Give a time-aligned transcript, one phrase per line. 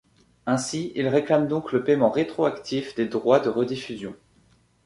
[0.47, 4.15] Ainsi, ils réclament donc le paiement rétroactif des droits de rediffusions.